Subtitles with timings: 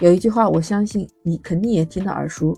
[0.00, 2.56] 有一句话，我相信你肯定也听得耳熟，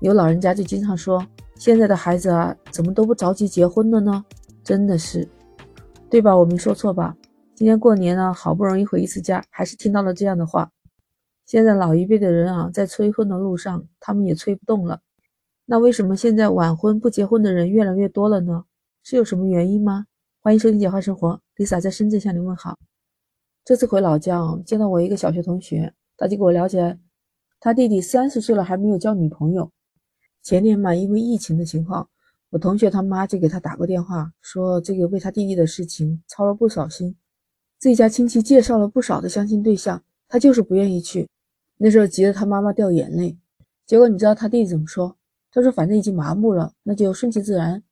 [0.00, 1.24] 有老人家就经常说
[1.54, 4.24] ：“现在的孩子啊，怎么都不着急结婚了呢？”
[4.64, 5.26] 真的是，
[6.10, 6.36] 对吧？
[6.36, 7.16] 我没说错吧？
[7.54, 10.68] 今年过年呢，好不容易回一次家，还是听到了这样的话。
[11.46, 15.00] 现在老一辈的人啊，在催婚的路上，他们也催不动了。
[15.66, 18.64] 那为什么现在晚婚不结婚的人越来越多了呢？
[19.04, 20.06] 是有什么原因吗？
[20.40, 22.76] 欢迎收听《简化生活》，Lisa 在深圳向你问好。
[23.64, 26.98] 这次回老家，见到我一个小学同学，他就给我聊起来，
[27.60, 29.70] 他弟弟三十岁了还没有交女朋友。
[30.42, 32.08] 前年嘛，因为疫情的情况，
[32.50, 37.16] 我同学他妈就给他打过电话，说这个为他弟弟的事情操了不少心，
[37.78, 41.28] 自己家亲戚介绍了不少的相亲对象，他就是不愿意去。
[41.78, 43.38] 那时候急得他妈妈掉眼泪。
[43.86, 45.16] 结果你知道他弟弟怎么说？
[45.50, 47.82] 他说反正已经麻木了，那就顺其自然，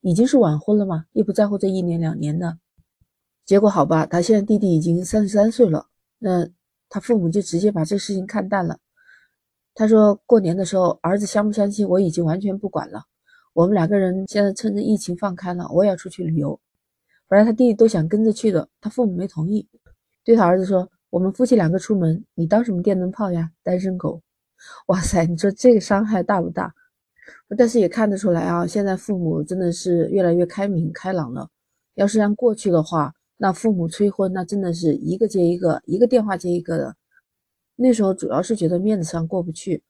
[0.00, 2.58] 已经是晚婚了嘛，也不在乎这一年两年的。
[3.44, 6.48] 结果好吧，他现在弟弟已经三十三岁了，那
[6.92, 8.78] 他父母就直接把这事情看淡了。
[9.74, 13.02] 他说过年的时候儿子相不相亲我已经完全不管了，
[13.54, 16.60] 我们两个人现在趁着疫情放开了，我也要出去旅游。
[17.26, 19.66] 本来他弟弟都想跟着去的，他父母没同意，
[20.22, 24.20] 对他儿子说：“我们夫妻两个出门，你当什么电灯泡呀，单身狗！”
[24.88, 26.74] 哇塞，你说这个伤害大不大？
[27.56, 31.48] 但是也看得出来啊，现在父母真的是越来越开明开朗了。
[31.94, 36.94] 要是像过去的话，那父母催婚，那真的是一个接一个，一个电话接一个的。
[37.74, 39.82] 那时候主要是觉得面子上过不去，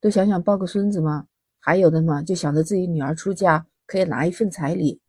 [0.00, 1.26] 都想想抱个孙子嘛。
[1.58, 5.00] 还有的嘛，就想着自己女儿出嫁可以拿一份彩礼。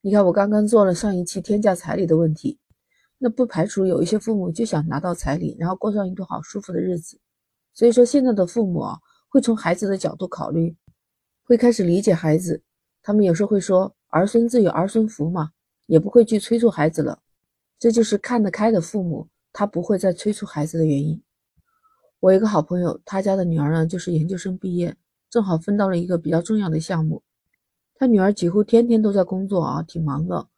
[0.00, 2.58] 你看我刚刚做了上一期天价彩礼的问题，
[3.18, 7.20] 那不排除有一些父母就想拿到彩礼，然后过上一段好舒服的日子。
[7.72, 10.74] 所以说现在的父母啊，会从孩子的角度考虑，
[11.44, 12.60] 会开始理解孩子。
[13.00, 15.50] 他们有时候会说儿孙自有儿孙福嘛，
[15.86, 17.20] 也不会去催促孩子了。
[17.84, 21.22] 这就是看得开的父母，他不会再催促孩子的原因。
[22.18, 24.96] 我一个好朋友，他家的女儿呢，就是研究生毕业，
[25.28, 27.22] 正好分到了一个比较重要的项目。
[27.96, 30.48] 他女儿几乎天天都在工作啊，挺忙的，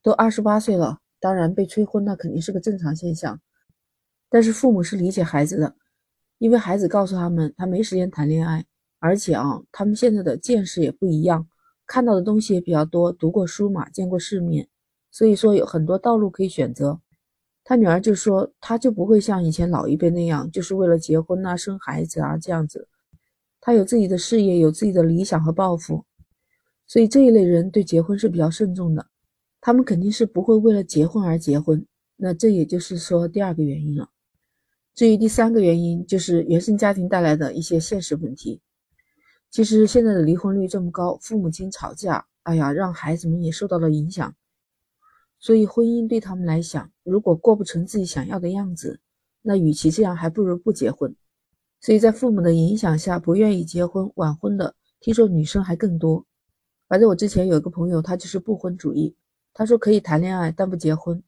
[0.00, 3.40] 都二十八岁了，当然被催婚那肯定是个正常现象。
[4.28, 5.74] 但是父母是理解孩子的，
[6.38, 8.64] 因为孩子告诉他们，他没时间谈恋爱，
[9.00, 11.48] 而且啊，他们现在的见识也不一样，
[11.84, 14.68] 看到的东西也比较多，读过书嘛，见过世面。
[15.10, 17.00] 所以说有很多道路可以选择，
[17.64, 22.88] 他女儿就说，他就不会像以前老一辈那样，就是为了结婚啊、生孩子啊这样子。
[23.60, 26.04] 他有自己的事业，有自己的理想和抱负，
[26.86, 29.06] 所以这一类人对结婚是比较慎重的，
[29.60, 31.84] 他们肯定是不会为了结婚而结婚。
[32.16, 34.08] 那这也就是说第二个原因了。
[34.94, 38.60] 至于第三个原因，就是原生家庭带来的一些现实问题。
[39.50, 44.34] 其实现在的离婚率这么高，父母亲吵架，哎呀，让孩子们也受到了影响。
[45.46, 48.98] 所以，婚姻对他们来讲，如果过不成自己想要的样子，
[49.42, 51.14] 那与其这样，还不如不结婚。
[51.80, 56.26] 所以在父母的影响下，不愿意结婚、晚婚的，听说女生还更多。
[56.88, 59.14] 反正我之前有一个朋友，他就是不婚主义，
[59.54, 61.22] 他说可以谈恋爱，但不结婚。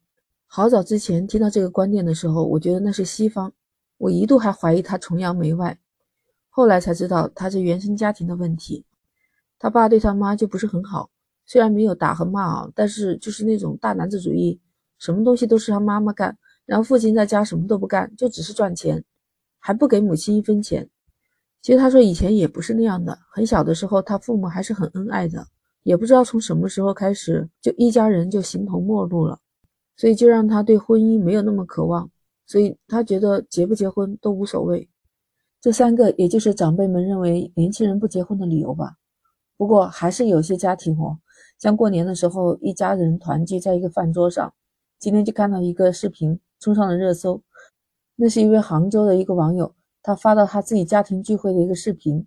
[0.47, 3.53] 好早之前听到这个观点的时候，我觉得那是西方，
[3.97, 5.79] 我一度还怀疑他崇洋媚外。
[6.49, 8.83] 后来才知道，他是原生家庭的问题，
[9.57, 11.09] 他爸对他妈就不是很好。
[11.49, 14.61] 虽然没有打和骂啊，但是就是那种大男子主义，
[14.99, 19.03] 什么东西都是他妈妈干，然后父亲在家什么都不干，就只是赚钱，
[19.57, 20.87] 还不给母亲一分钱。
[21.63, 25.43] 其实他说以前也不是那样的，很小的时候他父母还是很恩爱的，
[25.81, 29.39] 也不知道从什么时候开始，就一家人就形同陌路了，
[29.97, 32.07] 所以就让他对婚姻没有那么渴望，
[32.45, 34.87] 所以他觉得结不结婚都无所谓。
[35.59, 38.93] 这三个也就是长辈们认为年轻人不结婚的理由吧。
[39.57, 41.17] 不过还是有些家庭哦。
[41.57, 44.53] 像过年的时候，一家人团聚在一个饭桌上。
[44.97, 47.41] 今天就看到一个视频冲上了热搜，
[48.15, 49.73] 那是一位杭州的一个网友，
[50.03, 52.25] 他发到他自己家庭聚会的一个视频。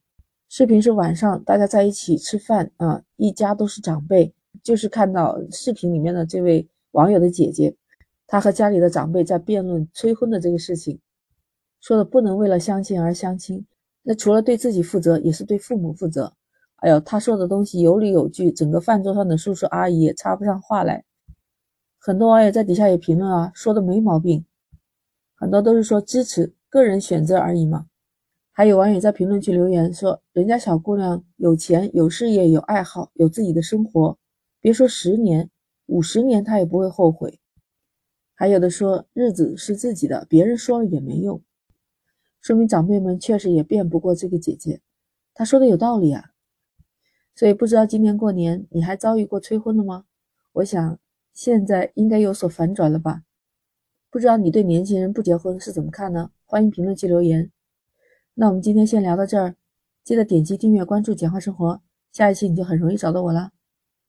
[0.49, 7.75] 视频是晚上大家在一起吃饭啊，一家都是长辈，就是看到视频里面的这位网友的姐姐，
[8.27, 10.99] 她和家里的长辈在辩论催婚的这个事情，
[11.81, 13.67] 说的不能为了相亲而相亲，
[14.03, 16.33] 那除了对自己负责，也是对父母负责。
[16.83, 21.05] 哎呦，他说的东西有理有据，整个饭桌上的叔叔阿姨也插不上话来。
[21.97, 24.45] 很多网友在底下也评论啊，说的没毛病，
[25.37, 27.87] 很多都是说支持个人选择而已嘛。
[28.51, 34.19] 还有网友在评论区留言说，人家小姑娘有钱、有事业、有爱好、有自己的生活，
[34.61, 35.49] 别说十年、
[35.87, 37.39] 五十年，她也不会后悔。
[38.35, 41.41] 还有的说日子是自己的，别人说了也没用，
[42.41, 44.81] 说明长辈们确实也辩不过这个姐姐，
[45.33, 46.32] 她说的有道理啊。
[47.35, 50.05] 所以不知道今年过年你还遭遇过催婚的吗？
[50.53, 50.99] 我想
[51.33, 53.23] 现在应该有所反转了吧？
[54.11, 56.31] 不知道你对年轻人不结婚是怎么看呢？
[56.45, 57.51] 欢迎评论区留言。
[58.35, 59.57] 那我们今天先聊到这儿，
[60.05, 61.81] 记得点击订阅关注简化生活，
[62.13, 63.53] 下一期你就很容易找到我了。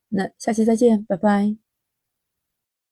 [0.09, 1.62] 那下期再见，拜拜。